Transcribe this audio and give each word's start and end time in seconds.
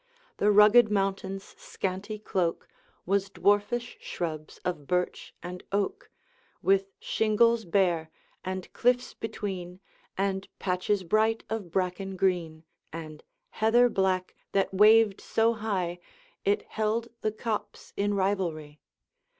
The 0.37 0.49
rugged 0.49 0.89
mountain's 0.89 1.43
scanty 1.59 2.17
cloak 2.17 2.67
Was 3.05 3.29
dwarfish 3.29 3.99
shrubs 4.01 4.57
of 4.65 4.87
birch 4.87 5.35
and 5.43 5.61
oak 5.71 6.09
With 6.63 6.89
shingles 6.97 7.65
bare, 7.65 8.09
and 8.43 8.73
cliffs 8.73 9.13
between 9.13 9.79
And 10.17 10.47
patches 10.57 11.03
bright 11.03 11.43
of 11.51 11.69
bracken 11.69 12.15
green, 12.15 12.63
And 12.91 13.23
heather 13.51 13.89
black, 13.89 14.35
that 14.53 14.73
waved 14.73 15.21
so 15.21 15.53
high, 15.53 15.99
It 16.43 16.63
held 16.63 17.09
the 17.21 17.31
copse 17.31 17.93
in 17.95 18.15
rivalry. 18.15 18.79